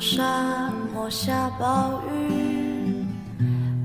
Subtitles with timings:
[0.00, 3.04] 沙漠下暴雨，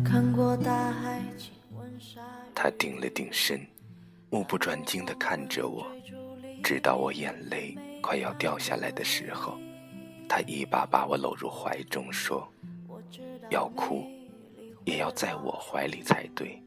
[0.04, 2.52] 看过大海亲吻鲨鱼。
[2.56, 3.60] 他定了定神，
[4.30, 5.86] 目不转睛地看着我，
[6.64, 9.58] 直到我眼泪快要掉下来的时候，
[10.28, 12.48] 他一把把我搂入怀中，说
[13.50, 14.06] ：“要哭，
[14.86, 16.62] 也要在我怀里才对。”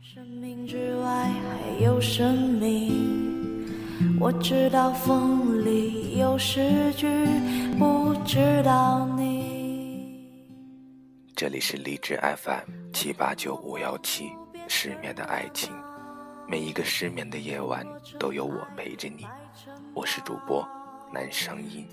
[0.00, 3.27] 生命之外还有生命。
[4.20, 7.06] 我知道风里有诗句，
[7.78, 10.28] 不知道你。
[11.36, 14.32] 这里是荔枝 FM 七八九五幺七，
[14.66, 15.72] 失眠的爱情，
[16.48, 17.86] 每一个失眠的夜晚
[18.18, 19.24] 都有我陪着你。
[19.94, 20.66] 我是主播
[21.12, 21.86] 南声音。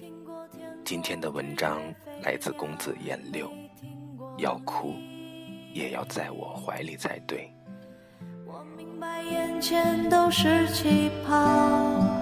[0.83, 1.79] 今天的文章
[2.23, 3.51] 来自公子颜六，
[4.39, 4.95] 要哭
[5.73, 7.51] 也要在我怀里才对。
[8.47, 12.14] 我明白眼前都是气泡。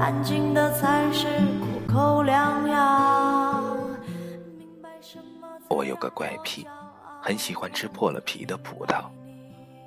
[0.00, 1.26] 安静的才是
[1.60, 3.76] 苦口良药。
[5.68, 6.66] 我有个怪癖，
[7.22, 9.04] 很喜欢吃破了皮的葡萄。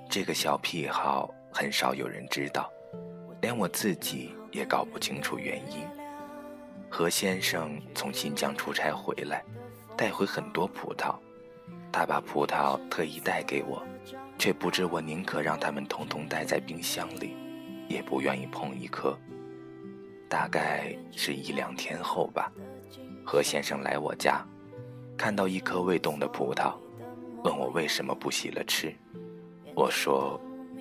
[0.10, 2.70] 这个小癖好很少有人知道，
[3.42, 5.86] 连我自己也搞不清楚原因。
[6.90, 9.44] 何先生从新疆出差回来，
[9.98, 11.16] 带回很多葡萄，
[11.92, 13.84] 他把葡萄特意带给我，
[14.40, 17.36] 却不知我宁可让他们统统待在冰箱里，
[17.90, 19.18] 也不愿意碰一颗。
[20.30, 22.52] 大概是一两天后吧，
[23.26, 24.46] 何先生来我家，
[25.18, 26.76] 看到一颗未冻的葡萄，
[27.44, 28.94] 问我为什么不洗了吃。
[29.74, 30.40] 我说，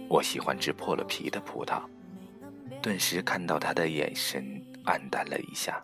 [0.08, 1.80] 我喜欢吃破了皮的葡萄。
[2.82, 4.44] 顿时看到他的眼神
[4.84, 5.82] 黯淡了一下，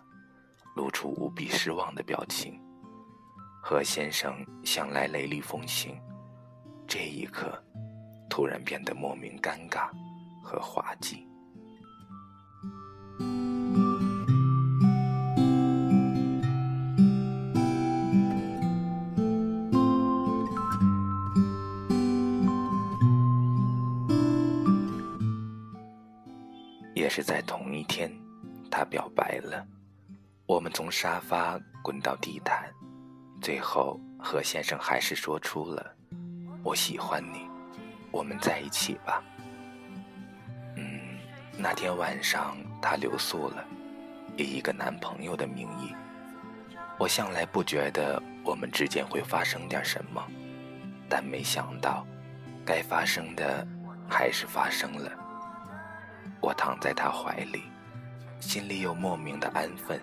[0.75, 2.59] 露出无比失望的表情。
[3.61, 5.97] 何先生向来雷厉风行，
[6.85, 7.57] 这一刻，
[8.29, 9.89] 突然变得莫名尴尬
[10.41, 11.25] 和滑稽。
[27.15, 28.11] 是在同一天，
[28.71, 29.63] 他表白了。
[30.47, 32.67] 我们从沙发滚到地毯，
[33.39, 35.95] 最后何先生还是说出了
[36.65, 37.47] “我喜欢你，
[38.09, 39.23] 我们在一起吧。”
[40.75, 41.19] 嗯，
[41.55, 43.63] 那天晚上他留宿了，
[44.35, 45.93] 以一个男朋友的名义。
[46.97, 50.19] 我向来不觉得我们之间会发生点什么，
[51.07, 52.07] 但没想到，
[52.65, 53.67] 该发生的
[54.09, 55.11] 还是发生了。
[56.43, 57.63] 我躺在他怀里，
[58.41, 59.97] 心里有莫名的安分，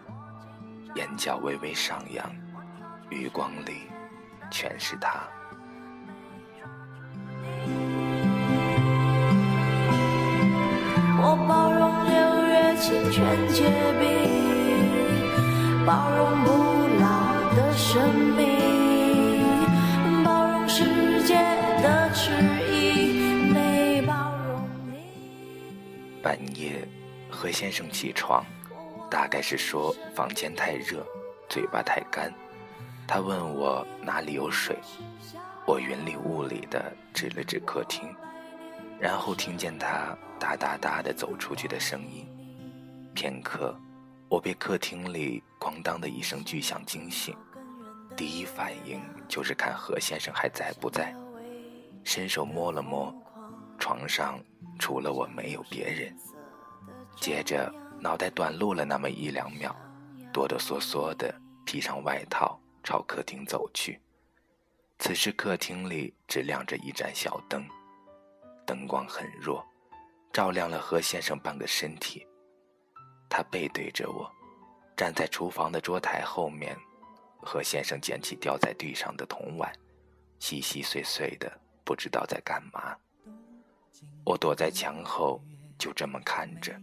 [0.94, 2.24] 眼角微微上扬，
[3.10, 3.82] 余光里
[4.50, 5.20] 全是他。
[11.22, 13.68] 我包容六月清泉结
[14.00, 14.08] 冰，
[15.84, 16.48] 包容不
[17.02, 17.04] 老
[17.54, 18.00] 的生
[18.34, 21.36] 命，包容世界
[26.30, 26.86] 半夜，
[27.28, 28.44] 何先生起床，
[29.10, 31.04] 大概是说房间太热，
[31.48, 32.32] 嘴巴太干。
[33.04, 34.78] 他问我哪里有水，
[35.66, 38.08] 我云里雾里的指了指客厅，
[39.00, 42.24] 然后听见他哒哒哒的走出去的声音。
[43.12, 43.76] 片刻，
[44.28, 47.36] 我被客厅里咣当的一声巨响惊醒，
[48.16, 51.12] 第一反应就是看何先生还在不在，
[52.04, 53.12] 伸手摸了摸
[53.80, 54.38] 床上。
[54.78, 56.16] 除了我，没有别人。
[57.16, 59.74] 接着，脑袋短路了那么一两秒，
[60.32, 61.34] 哆哆嗦嗦的
[61.66, 64.00] 披上外套，朝客厅走去。
[64.98, 67.66] 此时，客厅里只亮着一盏小灯，
[68.66, 69.64] 灯光很弱，
[70.32, 72.26] 照亮了何先生半个身体。
[73.28, 74.30] 他背对着我，
[74.96, 76.76] 站在厨房的桌台后面。
[77.42, 79.72] 何先生捡起掉在地上的铜碗，
[80.38, 81.50] 细细碎碎的，
[81.84, 82.94] 不知道在干嘛。
[84.24, 85.42] 我躲在墙后，
[85.78, 86.74] 就这么看着。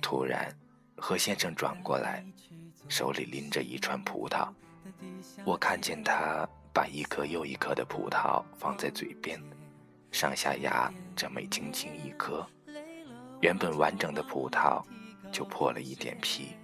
[0.00, 0.54] 突然，
[0.96, 2.24] 何先生转过来，
[2.88, 4.48] 手里拎着一串葡萄。
[5.44, 9.40] 我看见他把一颗又一颗的葡萄放在嘴边，
[10.10, 12.46] 上下牙这么轻轻一颗，
[13.40, 14.82] 原本完整的葡萄
[15.32, 16.56] 就破了一点皮。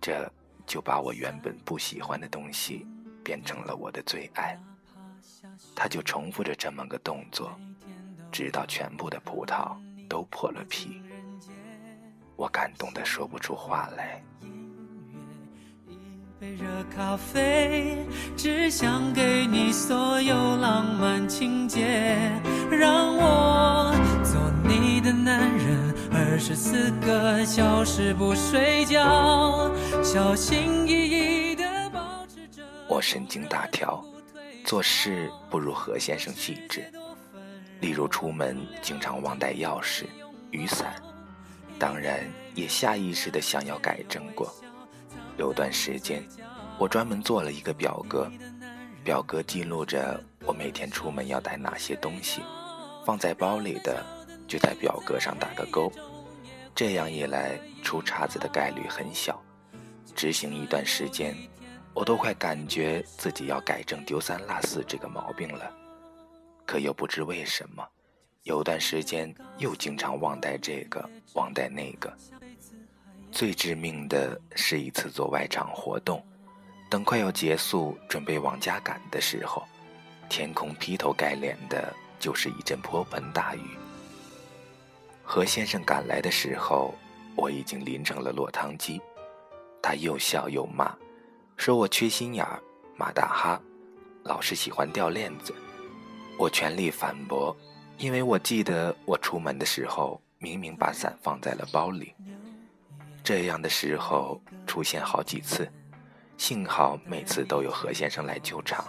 [0.00, 0.30] 这
[0.66, 2.86] 就把我原本不喜欢的东西
[3.22, 4.58] 变成了我的最爱。
[5.74, 7.58] 他就重复着这么个动作。
[8.40, 9.76] 直到全部的葡萄
[10.08, 11.02] 都破了皮，
[12.36, 14.24] 我感动的说不出话来。
[15.86, 15.94] 一
[16.40, 17.98] 杯热咖啡，
[18.38, 22.16] 只想给你所有浪漫情节，
[22.70, 23.92] 让我
[24.24, 29.70] 做你的男人，二十四个小时不睡觉，
[30.02, 30.92] 小心翼
[31.50, 32.62] 翼地保持着。
[32.88, 34.02] 我神经大条，
[34.64, 36.90] 做事不如何先生细致。
[37.80, 40.04] 例如出门经常忘带钥匙、
[40.50, 40.94] 雨伞，
[41.78, 44.54] 当然也下意识的想要改正过。
[45.38, 46.22] 有段时间，
[46.78, 48.30] 我专门做了一个表格，
[49.02, 52.42] 表格记录着我每天出门要带哪些东西，
[53.06, 54.04] 放在包里的
[54.46, 55.90] 就在表格上打个勾。
[56.74, 59.42] 这样一来，出岔子的概率很小。
[60.14, 61.34] 执行一段时间，
[61.94, 65.70] 我都快感觉自己要改正丢三落四这个毛病了。
[66.70, 67.84] 可又不知为什么，
[68.44, 72.16] 有段时间又经常忘带这个，忘带那个。
[73.32, 76.24] 最致命的是一次做外场活动，
[76.88, 79.66] 等快要结束，准备往家赶的时候，
[80.28, 83.76] 天空劈头盖脸的就是一阵泼盆大雨。
[85.24, 86.94] 何先生赶来的时候，
[87.34, 89.02] 我已经淋成了落汤鸡。
[89.82, 90.96] 他又笑又骂，
[91.56, 92.62] 说我缺心眼儿，
[92.96, 93.60] 马大哈，
[94.22, 95.52] 老是喜欢掉链子。
[96.40, 97.54] 我全力反驳，
[97.98, 102.14] 因为我记得我出门的时候明明把伞放在了包里。
[103.22, 105.70] 这样的时候出现好几次，
[106.38, 108.86] 幸好每次都有何先生来救场。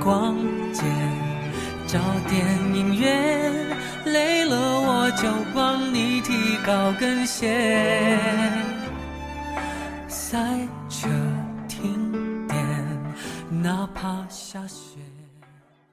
[0.00, 0.34] 逛
[0.72, 0.84] 街，
[1.86, 1.98] 找
[2.30, 8.18] 点音乐，累了我就帮你提高跟鞋。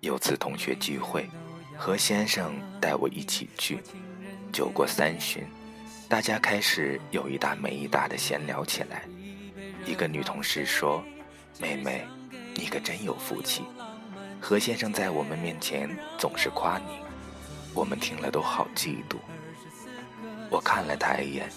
[0.06, 1.28] 有次同学聚会，
[1.75, 3.80] 何先生带我一起去。
[4.54, 5.44] 酒过三巡，
[6.07, 9.02] 大家开始有一搭没一搭的闲聊起来。
[9.84, 11.04] 一个女同事说
[11.60, 12.06] ：“妹妹，
[12.54, 13.63] 你可真有福气，
[14.40, 17.00] 何先生在我们面前总是夸你，
[17.74, 19.18] 我们听了都好嫉妒。”
[20.52, 21.50] 我看了他一眼，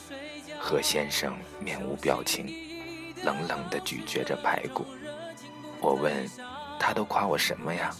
[0.58, 2.46] 何先生面无表情，
[3.22, 4.86] 冷冷地咀嚼着排骨。
[5.82, 6.26] 我问
[6.80, 7.94] 他都夸我什么呀？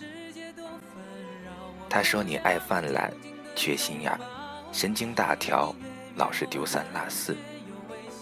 [1.90, 3.12] 他说你爱犯懒，
[3.56, 4.12] 缺心眼，
[4.73, 5.75] 神经大条，
[6.17, 7.37] 老是丢三落四，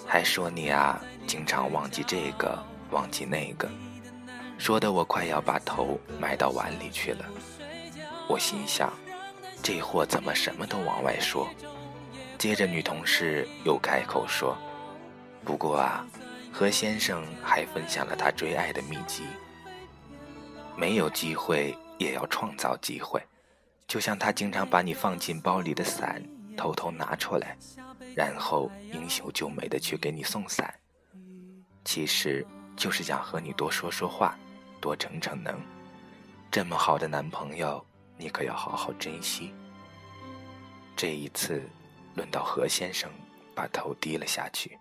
[0.07, 2.57] 还说你啊经常忘记这个
[2.91, 3.69] 忘记那个，
[4.57, 7.25] 说的我快要把头埋到碗里去了。
[8.29, 8.93] 我心想，
[9.63, 11.49] 这货怎么什么都往外说？
[12.39, 14.57] 接着女同事又开口说，
[15.45, 16.07] 不过啊，
[16.53, 19.25] 何先生还分享了他追爱的秘籍。
[20.77, 23.21] 没有机会也要创造机会，
[23.87, 26.23] 就像他经常把你放进包里的伞
[26.57, 27.57] 偷偷拿出来，
[28.17, 30.75] 然后英雄救美的去给你送伞，
[31.85, 32.45] 其实
[32.77, 34.37] 就是想和你多说说话，
[34.81, 35.61] 多逞逞能。
[36.51, 37.85] 这么好的男朋友，
[38.17, 39.55] 你可要好好珍惜。
[40.97, 41.63] 这一次，
[42.15, 43.11] 轮到何先生
[43.55, 44.79] 把头低了下去。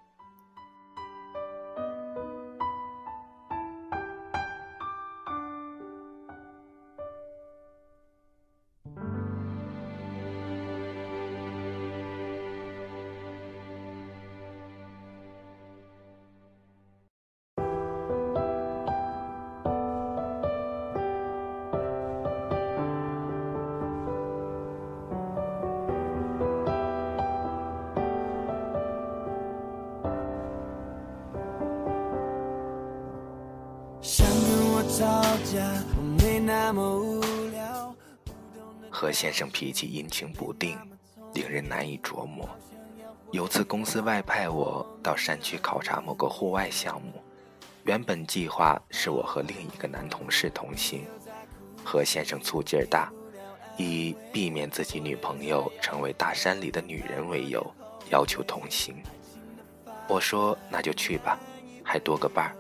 [38.90, 40.78] 何先生脾气阴晴不定，
[41.34, 42.50] 令人难以琢磨。
[43.32, 47.22] 有次公司外派我到山区考察某个户外项目，
[47.84, 51.06] 原本计划是我和另一个男同事同行。
[51.84, 53.12] 何先生粗劲儿大，
[53.76, 57.70] 以避免自己女朋友成为大山里的女人为由，
[58.12, 58.96] 要求同行。
[60.08, 61.38] 我说那就去吧，
[61.84, 62.56] 还多个伴儿。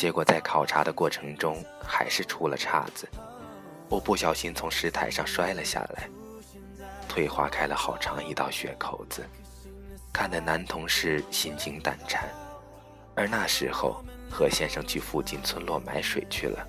[0.00, 3.06] 结果在考察的过程中，还是出了岔子。
[3.86, 6.08] 我不小心从石台上摔了下来，
[7.06, 9.22] 腿划开了好长一道血口子，
[10.10, 12.30] 看得男同事心惊胆颤。
[13.14, 16.66] 而那时候，何先生去附近村落买水去了，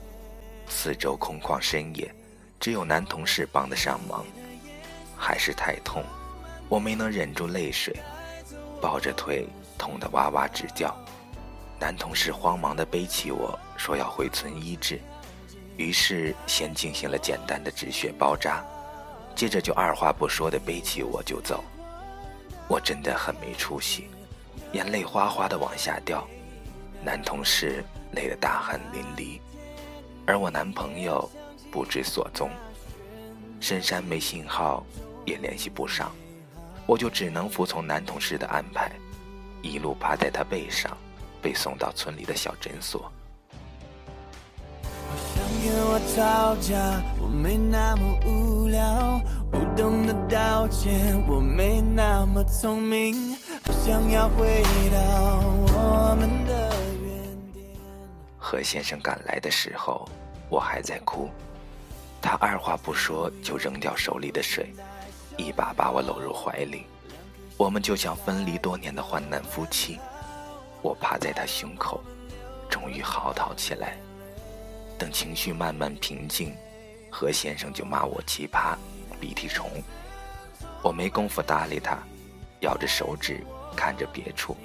[0.67, 2.13] 四周空旷深野，
[2.59, 4.25] 只有男同事帮得上忙。
[5.15, 6.03] 还是太痛，
[6.67, 7.95] 我没能忍住泪水，
[8.81, 9.47] 抱着腿
[9.77, 10.93] 痛得哇哇直叫。
[11.81, 15.01] 男同事慌忙地背起我说要回村医治，
[15.77, 18.63] 于是先进行了简单的止血包扎，
[19.35, 21.63] 接着就二话不说地背起我就走。
[22.67, 24.07] 我真的很没出息，
[24.73, 26.23] 眼泪哗哗地往下掉。
[27.03, 29.39] 男同事累得大汗淋漓，
[30.27, 31.27] 而我男朋友
[31.71, 32.51] 不知所踪，
[33.59, 34.85] 深山没信号，
[35.25, 36.11] 也联系不上，
[36.85, 38.91] 我就只能服从男同事的安排。
[39.63, 40.95] 一路趴在他背上，
[41.41, 43.11] 被送到村里的小诊所。
[58.37, 60.07] 何先生赶来的时候，
[60.49, 61.29] 我还在哭。
[62.21, 64.73] 他二话不说就扔掉手里的水，
[65.37, 66.85] 一把把我搂入怀里。
[67.57, 69.99] 我们就像分离多年的患难夫妻。
[70.81, 72.01] 我趴在他胸口，
[72.69, 73.97] 终于嚎啕起来。
[74.97, 76.55] 等情绪慢慢平静，
[77.09, 78.75] 何先生就骂我奇葩、
[79.19, 79.69] 鼻涕虫。
[80.83, 81.97] 我没工夫搭理他，
[82.61, 83.43] 咬着手指
[83.75, 84.55] 看着别处。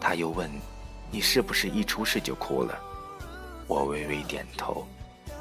[0.00, 0.50] 他又问
[1.10, 2.78] ：“你是不是一出事就哭了？”
[3.66, 4.86] 我微微点头。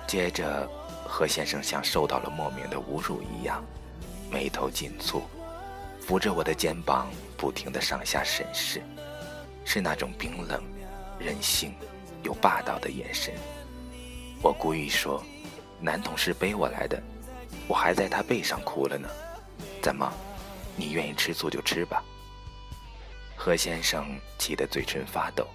[0.05, 0.69] 接着，
[1.05, 3.63] 何先生像受到了莫名的侮辱一样，
[4.31, 5.21] 眉头紧蹙，
[6.01, 7.07] 扶着我的肩膀，
[7.37, 8.81] 不停地上下审视，
[9.69, 10.63] 是那种冰冷、
[11.19, 11.75] 任性
[12.23, 13.33] 又霸道的眼神。
[14.41, 15.21] 我故意说
[15.81, 17.03] ：“男同事背我来的，
[17.67, 19.09] 我还在他背上哭了呢。
[19.81, 20.09] 怎么，
[20.77, 22.01] 你愿意吃醋就吃吧。”
[23.35, 25.45] 何先生气得嘴唇发抖，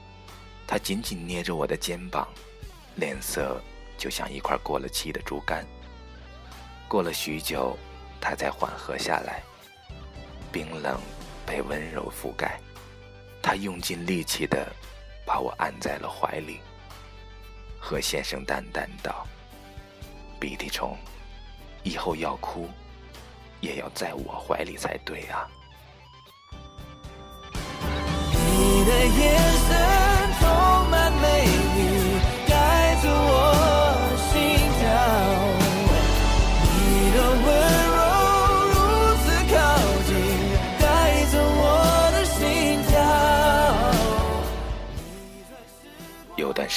[0.66, 2.28] 他紧紧捏着我的肩膀，
[2.96, 3.58] 脸色
[3.96, 5.64] 就像一块过了期的猪肝。
[6.86, 7.78] 过了许久，
[8.20, 9.42] 他才缓和下来，
[10.52, 11.00] 冰冷
[11.46, 12.60] 被温柔覆盖，
[13.42, 14.72] 他用尽力气的
[15.26, 16.60] 把我按在了怀里。
[17.78, 19.26] 何先生淡淡道
[20.38, 20.96] ：“鼻涕虫，
[21.82, 22.68] 以后要哭，
[23.60, 25.48] 也要在我怀里才对啊。”
[28.32, 29.91] 你的眼神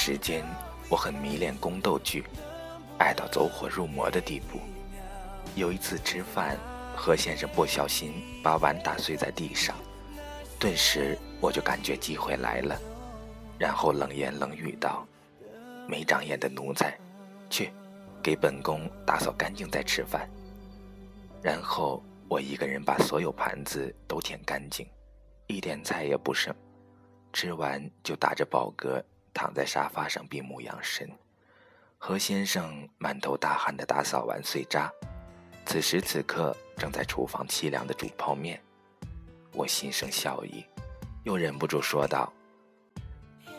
[0.05, 0.45] 时间。
[0.87, 2.23] 我很迷恋宫斗剧，
[2.99, 4.59] 爱到走火入魔的地步。
[5.55, 6.55] 有一次吃饭，
[6.95, 9.75] 何先生不小心把碗打碎在地上，
[10.59, 12.79] 顿时我就感觉机会来了，
[13.57, 15.07] 然后冷言冷语道
[15.89, 16.95] ：“没长眼的奴才，
[17.49, 17.71] 去，
[18.21, 20.29] 给本宫打扫干净再吃饭。”
[21.41, 24.87] 然后我一个人把所有盘子都舔干净，
[25.47, 26.53] 一点菜也不剩，
[27.33, 29.03] 吃完就打着饱嗝。
[29.35, 31.07] 躺在沙发上闭目养神，
[31.97, 34.89] 何先生满头大汗地打扫完碎渣，
[35.65, 38.59] 此时此刻正在厨房凄凉地煮泡面。
[39.51, 40.65] 我心生笑意，
[41.23, 42.31] 又忍不住说道：“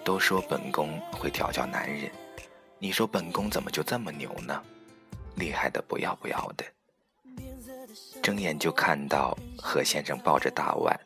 [0.02, 2.10] 都说本宫会调教男人，
[2.78, 4.62] 你说本宫怎么就这么牛呢？
[5.34, 6.64] 厉害的不要不要的。”
[8.22, 10.98] 睁眼就看到何先生抱着大碗，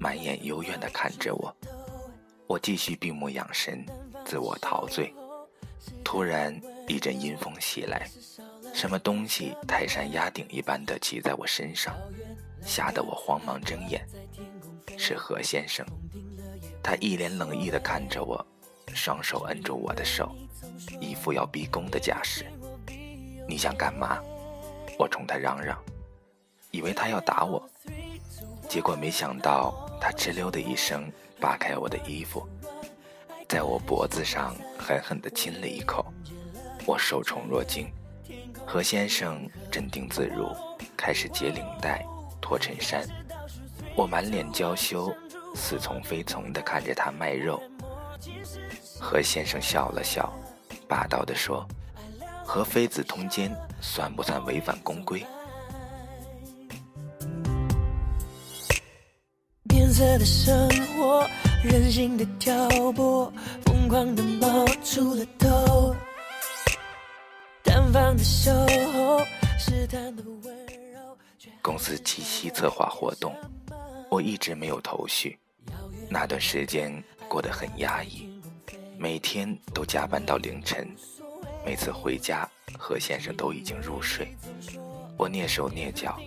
[0.00, 1.56] 满眼幽怨地看着我。
[2.48, 3.84] 我继续闭目养神。
[4.26, 5.14] 自我陶醉，
[6.04, 6.52] 突然
[6.88, 8.10] 一阵阴风袭来，
[8.74, 11.94] 什么东西泰山压顶一般的骑在我身上，
[12.60, 14.04] 吓得我慌忙睁眼。
[14.98, 15.86] 是何先生，
[16.82, 18.44] 他一脸冷意的看着我，
[18.92, 20.34] 双手摁住我的手，
[21.00, 22.44] 一副要逼宫的架势。
[23.48, 24.20] 你想干嘛？
[24.98, 25.80] 我冲他嚷嚷，
[26.72, 27.62] 以为他要打我，
[28.68, 32.44] 结果没想到他哧溜的一声扒开我的衣服。
[33.48, 36.04] 在我脖子上狠狠地亲了一口，
[36.84, 37.86] 我受宠若惊。
[38.66, 40.52] 何先生镇定自如，
[40.96, 42.04] 开始解领带、
[42.40, 43.06] 脱衬衫。
[43.94, 45.14] 我满脸娇羞，
[45.54, 47.62] 似从非从地看着他卖肉。
[49.00, 50.36] 何先生笑了笑，
[50.88, 51.64] 霸道地说
[52.44, 55.24] ：“和妃子通奸，算不算违反宫规？”
[59.68, 61.24] 变色的生活。
[61.62, 63.32] 任性的挑拨，
[63.64, 65.94] 疯狂的冒出了头。
[71.62, 73.34] 公司七夕策划活动，
[74.08, 75.36] 我一直没有头绪。
[76.08, 78.28] 那段时间过得很压抑，
[78.96, 80.88] 每天都加班到凌晨。
[81.64, 82.48] 每次回家，
[82.78, 84.28] 何先生都已经入睡。
[85.16, 86.20] 我蹑手蹑脚，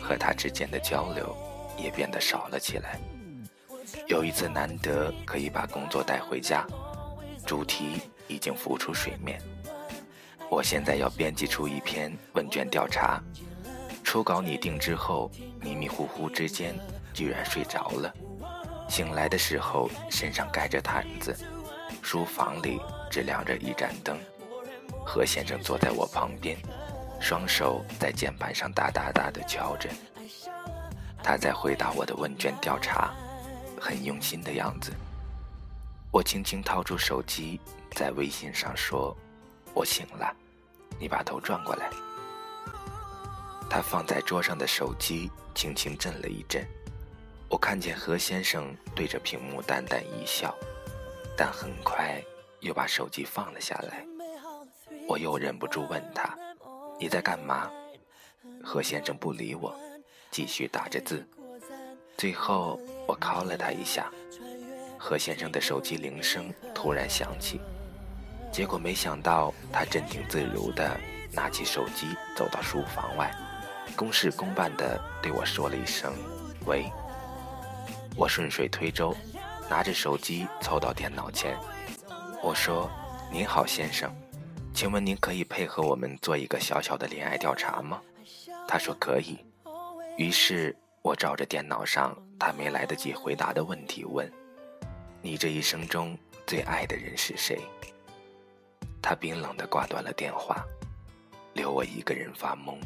[0.00, 1.34] 和他之间的交流
[1.78, 3.00] 也变得少了起来。
[4.06, 6.66] 有一次难得可以把工作带回家，
[7.46, 9.40] 主题已经浮出水面。
[10.50, 13.22] 我现在要编辑出一篇问卷调查，
[14.04, 15.30] 初稿拟定之后，
[15.60, 16.74] 迷迷糊糊之间
[17.14, 18.12] 居然睡着了。
[18.88, 21.34] 醒来的时候身上盖着毯子，
[22.02, 22.78] 书房里
[23.10, 24.18] 只亮着一盏灯。
[25.04, 26.58] 何先生坐在我旁边，
[27.18, 29.88] 双手在键盘上哒哒哒地敲着。
[31.22, 33.14] 他在回答我的问卷调查。
[33.82, 34.92] 很用心的样子。
[36.12, 37.58] 我轻轻掏出手机，
[37.96, 39.16] 在微信上说
[39.74, 40.32] ：“我醒了，
[41.00, 41.90] 你把头转过来。”
[43.68, 46.64] 他放在桌上的手机轻轻震了一震，
[47.48, 50.54] 我看见何先生对着屏幕淡淡一笑，
[51.36, 52.22] 但很快
[52.60, 54.06] 又把手机放了下来。
[55.08, 56.38] 我又忍不住问他
[57.00, 57.68] ：“你在干嘛？”
[58.62, 59.74] 何先生不理我，
[60.30, 61.26] 继续打着字。
[62.16, 64.10] 最后我敲了他一下，
[64.98, 67.60] 何先生的手机铃声突然响起，
[68.50, 70.98] 结果没想到他镇定自如地
[71.32, 72.06] 拿起手机
[72.36, 73.34] 走到书房外。
[73.96, 76.12] 公事公办地对我说了一声
[76.64, 76.90] “喂”，
[78.16, 79.14] 我顺水推舟，
[79.68, 81.58] 拿着手机凑到电脑前，
[82.42, 82.90] 我说
[83.30, 84.10] ：“您好，先生，
[84.72, 88.00] 请问您可以配合我们做一个小小的恋爱调查吗？”
[88.68, 89.44] 他说：“可以。”
[90.16, 94.30] 于是，我照着电脑上他没来得及回答的问题问
[95.20, 96.16] ：“你这一生中
[96.46, 97.60] 最爱的人是谁？”
[99.02, 100.64] 他冰冷的挂断了电话，
[101.54, 102.78] 留我一个人发懵。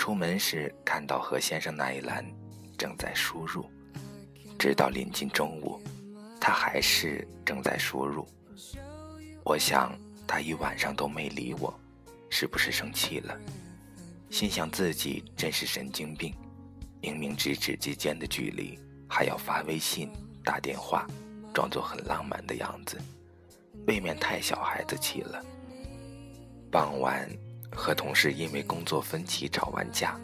[0.00, 2.24] 出门时看到何先生那一栏
[2.78, 3.70] 正在输入，
[4.58, 5.78] 直到临近中午，
[6.40, 8.26] 他还是正在输入。
[9.44, 9.92] 我想
[10.26, 11.78] 他一晚上都没理我，
[12.30, 13.38] 是不是生气了？
[14.30, 16.34] 心想自己真是神经病，
[17.02, 20.10] 明明咫尺之间的距离，还要发微信、
[20.42, 21.06] 打电话，
[21.52, 22.98] 装作很浪漫的样子，
[23.86, 25.44] 未免太小孩子气了。
[26.70, 27.28] 傍晚，
[27.74, 30.18] 和同事因为工作分歧吵完架，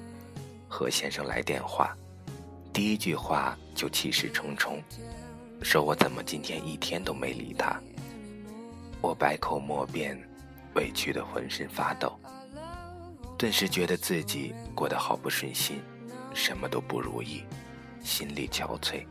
[0.69, 1.97] 何先生来电话，
[2.73, 4.83] 第一句话就气势冲冲，
[5.63, 7.81] 说我怎么今天一天都没理他。
[9.01, 10.19] 我百口莫辩，
[10.75, 12.19] 委屈的浑身发抖，
[13.39, 15.81] 顿时觉得自己过得好不顺心，
[16.35, 17.45] 什么都不如意，
[18.03, 19.07] 心力憔悴。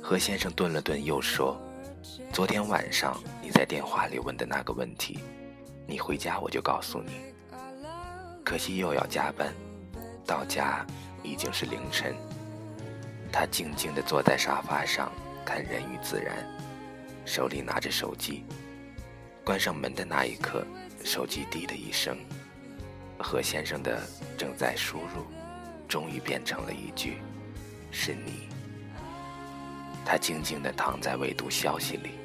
[0.00, 1.60] 何先生顿了顿，又说
[2.32, 5.18] ：“昨天晚上你在电话里问的那个问题。”
[5.86, 7.10] 你回家我就告诉你，
[8.50, 9.54] 可惜又要加班，
[10.26, 10.84] 到家
[11.22, 12.16] 已经是凌晨。
[13.30, 15.12] 他静静地坐在沙发上
[15.44, 16.34] 看《人与自然》，
[17.24, 18.44] 手里拿着手机。
[19.44, 20.66] 关上门的那一刻，
[21.04, 22.18] 手机滴的一声，
[23.20, 24.02] 何先生的
[24.36, 25.24] 正在输入，
[25.86, 27.18] 终于变成了一句
[27.92, 28.48] ：“是你。”
[30.04, 32.18] 他静静地躺在未读消息里，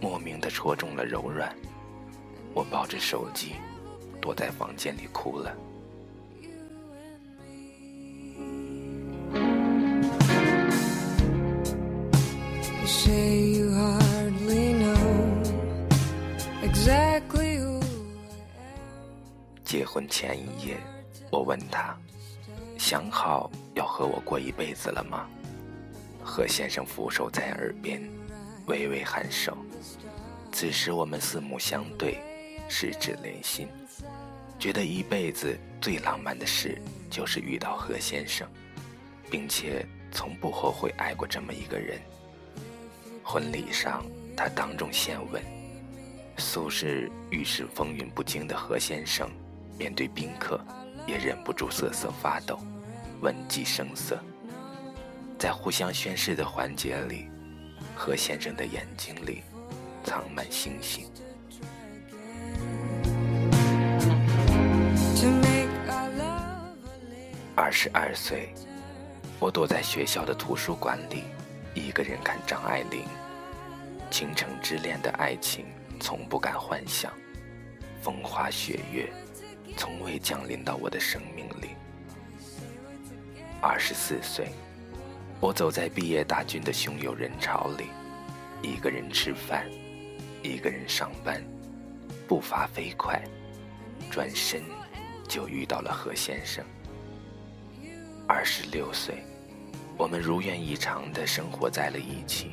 [0.00, 1.54] 莫名的戳中了柔软。
[2.54, 3.56] 我抱着手机，
[4.24, 5.54] 躲在房间里哭了。
[19.62, 20.78] 结婚前一夜，
[21.30, 21.94] 我问他
[22.78, 25.28] ：“想好要和我过一辈子了吗？”
[26.24, 28.00] 何先生俯首在耳边，
[28.64, 29.54] 微微颔首。
[30.50, 32.18] 此时我们四目相对。
[32.66, 33.68] 十指连心，
[34.64, 38.48] 觉得一辈子最浪漫的事就是遇到何先生，
[39.30, 42.00] 并且从不后悔爱过这么一个人。
[43.22, 44.02] 婚礼上，
[44.34, 45.42] 他当众献吻，
[46.38, 49.30] 素是遇事风云不惊的何先生，
[49.78, 50.58] 面对宾客
[51.06, 52.58] 也忍不住瑟瑟发抖，
[53.20, 54.18] 吻迹生色。
[55.38, 57.26] 在互相宣誓的环节里，
[57.94, 59.42] 何先生的眼睛里
[60.02, 61.04] 藏满星星。
[67.56, 68.52] 二十二岁，
[69.38, 71.22] 我躲在学校的图书馆里，
[71.72, 73.04] 一个人看张爱玲。
[74.10, 75.66] 倾城之恋的爱情，
[76.00, 77.12] 从不敢幻想；
[78.02, 79.08] 风花雪月，
[79.76, 81.76] 从未降临到我的生命里。
[83.60, 84.48] 二十四岁，
[85.38, 87.86] 我走在毕业大军的汹涌人潮里，
[88.62, 89.64] 一个人吃饭，
[90.42, 91.40] 一个人上班，
[92.26, 93.22] 步伐飞快，
[94.10, 94.60] 转身
[95.28, 96.64] 就遇到了何先生。
[98.34, 99.22] 二十六岁，
[99.96, 102.50] 我们如愿以偿的生活在了一起，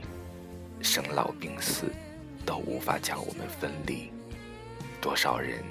[0.79, 1.91] 生老病死
[2.45, 4.11] 都无法将我们分离。
[5.01, 5.63] 多少人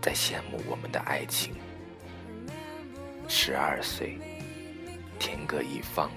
[0.00, 1.54] 在羡慕我们的爱情。
[3.28, 4.18] 十二岁，
[5.18, 6.10] 天各一方，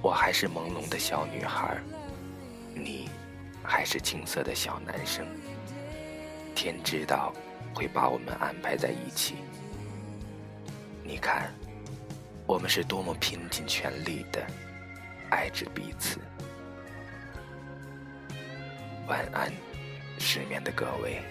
[0.00, 1.76] 我还是朦胧的小女孩，
[2.74, 3.10] 你
[3.62, 5.26] 还是青涩的小男生。
[6.54, 7.30] 天知道
[7.74, 9.34] 会把我们安排在一起。
[11.04, 11.52] 你看，
[12.46, 14.46] 我们是多么拼尽全力的
[15.30, 16.20] 爱着彼此。
[19.06, 19.52] 晚安
[20.18, 21.22] 失眠的各位。